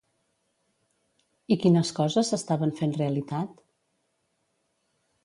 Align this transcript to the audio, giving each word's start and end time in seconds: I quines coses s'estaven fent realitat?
I 1.55 1.57
quines 1.65 1.91
coses 1.99 2.31
s'estaven 2.33 2.73
fent 2.79 2.97
realitat? 3.03 3.63